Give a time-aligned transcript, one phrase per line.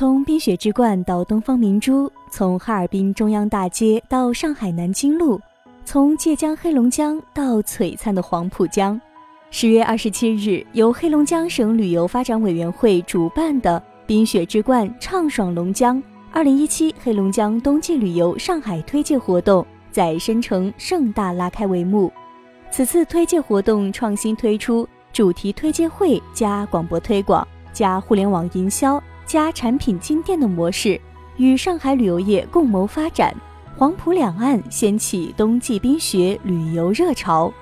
[0.00, 5.38] 从冰雪之冠到东方明珠，从哈尔滨中央大街到上海南京路，
[5.84, 8.98] 从界江黑龙江到璀璨的黄浦江。
[9.50, 22.10] 十月二十七日，由黑龙江省旅游发展委员会主办的“冰雪之冠，畅爽龙江”二零一七黑龙江冬季旅游上海推介活动在申城盛大拉开帷幕。
[22.70, 28.98] 此次推介活动创新推出主题推介会加广播推广加互联网营销。
[29.30, 31.00] 加产品进店的模式，
[31.36, 33.32] 与上海旅游业共谋发展，
[33.76, 37.52] 黄浦两岸掀起冬季冰雪旅游热潮。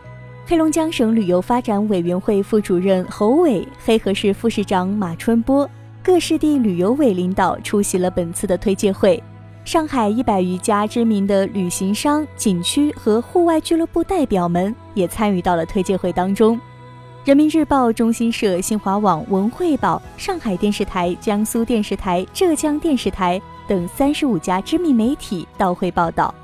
[0.46, 5.68] 黑龙江省旅游发展委员会副主任侯伟、黑河市副市长马春波，
[6.02, 9.22] 各市地旅游委领导出席了本次的推介会。
[9.66, 16.58] 上海一百余家知名的旅行商、景区和户外俱乐部代表们也参与到了推介会当中。
[17.28, 26.34] 人民日报、中新社、新华网、文汇报、上海电视台、江苏电视台、浙江电视台等三十五家知名媒体到会报道。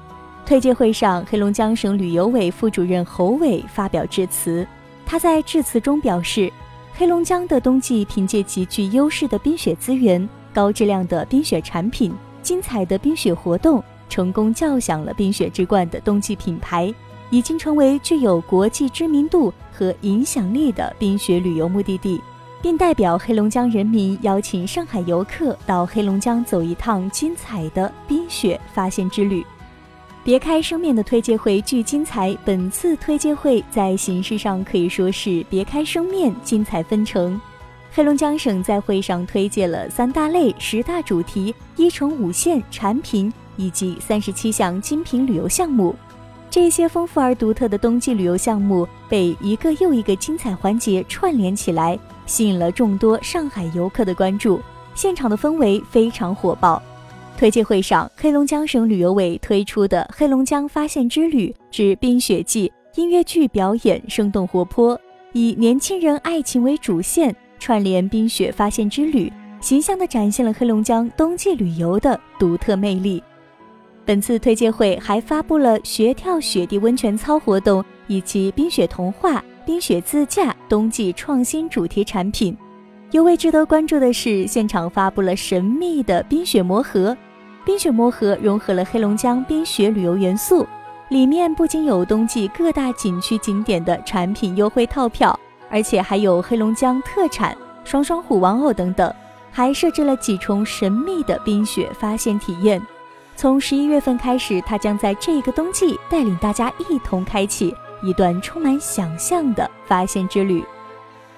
[0.45, 4.69] 推介会上，黑龙江省旅游委副主任侯伟发表致辞。
[5.07, 6.53] 他在致辞中表示，
[6.93, 16.93] 黑龙江的冬季凭借极具优势的冰雪资源、高质量的冰雪产品、精彩的冰雪活动，成功叫响了“冰雪之冠”的冬季品牌。
[17.35, 22.21] 已经成为具有国际知名度和影响力的冰雪旅游目的地，
[22.63, 29.45] 并代表黑龙江人民邀请上海游客到黑龙江走一趟精彩的冰雪发现之旅。
[30.23, 37.41] 别开生面的推介会巨精彩，本次推介会在形式上可以说是别开生面，精彩纷呈。
[37.93, 45.97] 黑龙江省在会上推介了三大类、十大主题、一城五线产品以及三十七项精品旅游项目。
[46.51, 54.61] 这些丰富而独特的冬季旅游项目被一个又一个精彩环节串联起来，吸引了众多上海游客的关注。
[54.95, 56.81] 现场的氛围非常火爆。
[57.37, 64.99] 推介会上，黑龙江省旅游委推出的“黑龙江发现之旅之冰雪季”音乐剧表演生动活泼，
[65.33, 73.21] 以年轻人爱情为主线，串联冰雪发现之旅，形象地展现了黑龙江冬季旅游的独特魅力。
[74.07, 82.57] 本次推介会还发布了学跳雪地温泉操活动，以及冰雪童话、冰雪自驾冬季创新主题产品。
[83.13, 87.17] 尤为值得关注的是，现场发布了神秘的冰雪魔盒。
[87.65, 90.67] 冰雪魔盒融合了黑龙江冰雪旅游元素，
[91.09, 95.39] 里面不仅有冬季各大景区景点的产品优惠套票，
[95.71, 99.11] 而且还有黑龙江特产双双虎玩偶等等，
[99.51, 102.83] 还设置了几重神秘的冰雪发现体验。
[103.37, 110.65] 从十一月份开始，他将在这个冬季带领大家一同开启一段充满想象的发现之旅。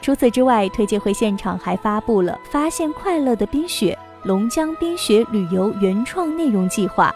[0.03, 7.13] 除此之外，推介会现场还发布了“发现快乐的冰雪”龙江冰雪旅游原创内容计划。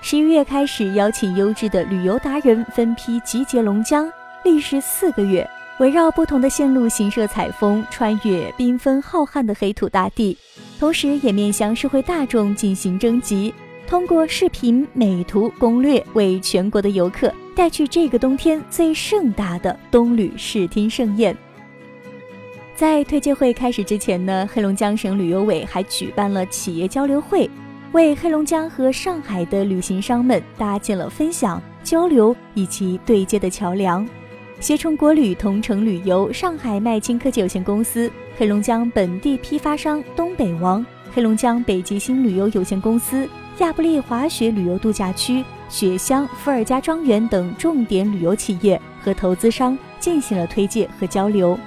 [0.00, 4.10] 十一月开始，邀请优质的旅游达人分批集结龙江，
[4.44, 5.46] 历时四个月，
[5.80, 10.38] 围绕不同的线路行摄采风，穿越缤纷浩瀚的黑土大地，
[10.78, 13.52] 同时也面向社会大众进行征集。
[13.90, 21.36] 通过视频、美图、攻略，为全国的游客带去这个冬天最盛大的冬旅视听盛宴。
[22.76, 27.50] 在推介会开始之前呢，黑龙江省旅游委还举办了企业交流会，
[27.90, 34.08] 为黑龙江和上海的旅行商们搭建了分享、交流以及对接的桥梁。
[34.60, 38.08] 携程国旅、同程旅游、上海麦青科技有限公司、
[38.38, 43.28] 黑龙江本地批发商东北王、黑龙江北极星旅游有限公司。
[43.60, 51.58] 亚布力滑雪旅游度假区、雪乡、伏尔加庄园等重点旅游企业和投资商进行了推介和交流。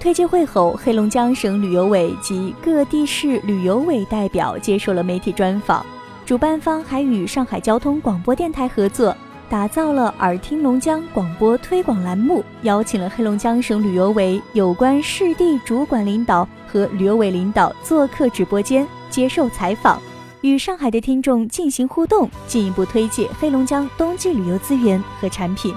[0.00, 5.84] 推介会后，黑龙江省旅游委及各地市旅游委代表接受了媒体专访。
[6.24, 9.14] 主办方还与上海交通广播电台合作，
[9.50, 20.00] 打造了“耳听龙江”广播推广栏目，邀请了黑龙江省旅游委有关市地主管领导和旅游委领导做客直播间接受采访。
[20.46, 25.74] 与上海的听众进行互动，进一步推介黑龙江冬季旅游资源和产品。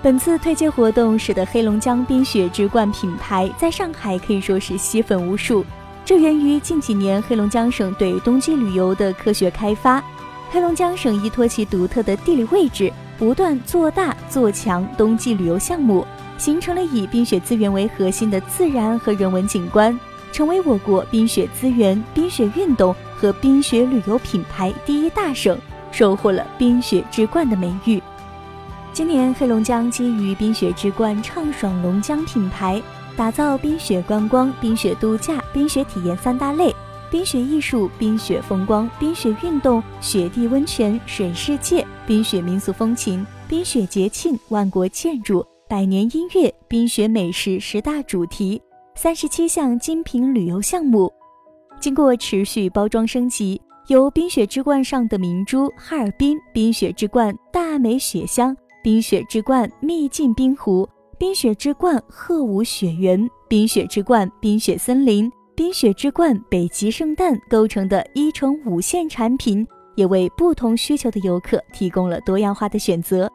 [0.00, 5.64] 本次推介活动使得黑龙江冰雪之冠品牌在上海可以说是吸粉无数。
[6.04, 10.02] 这源于近几年黑龙江省对冬季旅游的科学开发。
[10.50, 16.06] 黑龙江省依托其独特的地理位置，不断做大做强冬季旅游项目，
[16.38, 19.98] 形成了以冰雪资源为核心的自然和人文景观。
[20.30, 25.56] 成为我国冰雪资源、冰雪运动和冰雪旅游品牌第一大省，
[25.92, 28.02] 收获了“冰雪之冠”的美誉。
[28.92, 32.82] 今年，黑龙江基于“冰雪之冠，畅爽龙江”品牌，
[33.16, 36.74] 打造冰雪观光、冰雪度假、冰雪体验三大类，
[37.12, 48.60] 冰雪艺术、冰雪风光、冰雪运动、雪地温泉、水世界、冰雪民俗风情、冰雪节庆、万国建筑、百年音乐、冰雪美食十大主题，
[48.96, 51.08] 三十七项精品旅游项目。
[51.82, 60.88] 经过持续包装升级，由冰雪之冠上的明珠哈尔滨冰雪之冠大美雪乡、冰雪之冠秘境冰湖、
[61.18, 73.28] 冰雪之冠鹤舞雪原、冰雪之冠冰雪森林、冰雪之冠北极圣诞构成的一城五线产品，也为不同需求的游客提供了多样化的选择。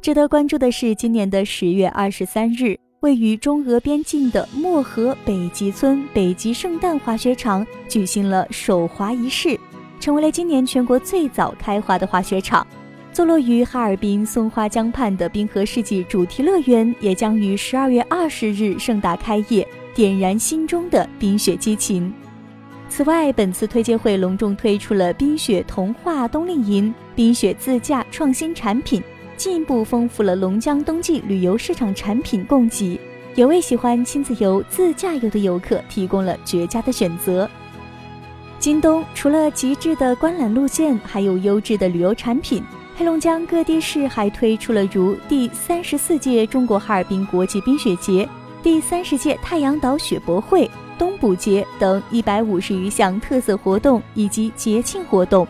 [0.00, 2.78] 值得关注的是，今年的十月二十三日。
[3.02, 9.58] 位于中俄边境的漠河北极村北极圣诞滑雪场举行了首滑仪式，
[9.98, 12.64] 成为了今年全国最早开滑的滑雪场。
[13.12, 19.66] 坐落于哈尔滨松花江畔的冰河世纪主题乐园也将于十二月二十日盛大开业，
[19.96, 22.12] 点燃心中的冰雪激情。
[22.88, 29.02] 此外，本次推介会隆重推出了冰雪童话冬令营、冰雪自驾创新产品。
[29.42, 32.96] 进一步丰富了龙江冬季旅游市场产品供给，
[33.34, 37.50] 也为喜欢亲子游、自驾游的游客提供了绝佳的选择。
[38.60, 42.62] 京东除了极致的观览路线，还有优质的旅游产品。
[42.96, 48.28] 黑龙江各地市还推出了如第三十四届中国哈尔滨国际冰雪节、
[48.62, 55.44] 第三十届太阳岛雪博会、冬捕节等一百五十余项特色活动以及节庆活动。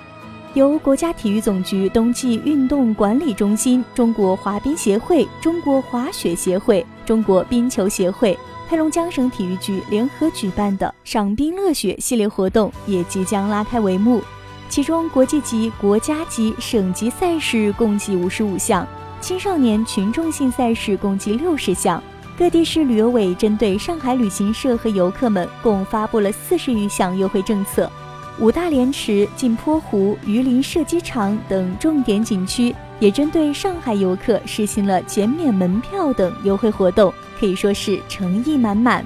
[0.55, 8.39] 由国家体育总局冬季运动管理中心、中国滑冰协会、中国滑雪协会、中国冰球协会、
[8.69, 14.21] 黑龙江省体育局联合举办的“赏冰乐雪”系列活动也即将拉开帷幕。
[14.69, 18.87] 其中，国际级、国家级、省级赛事共计五十五项，
[19.23, 22.03] 青少年群众性赛事共计六十项。
[22.37, 27.91] 各地市旅游委针对上海旅行社和游客们，共发布了四十余项优惠政策。
[28.39, 39.05] 五大连池、镜泊湖、榆林射击场等重点景区也针对上海游客实行了减免门票等优惠活动，可以说是诚意满满。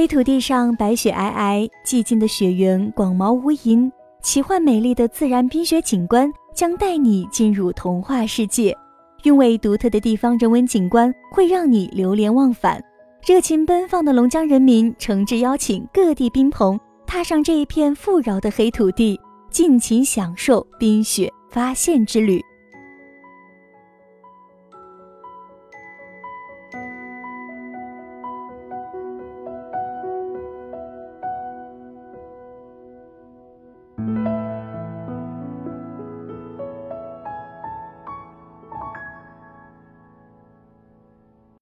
[0.00, 3.92] 黑土地上白雪皑皑，寂静的雪原广袤无垠，
[4.22, 8.74] 奇幻美丽的自然冰雪景观将带你进入童话世界。
[9.24, 12.82] 韵味独特的地方人文景观会让你流连忘返。
[13.26, 19.20] 热情奔放的龙江人民诚挚邀请各地宾朋踏上这一片富饶的黑土地，
[19.50, 22.42] 尽情享受冰雪发现之旅。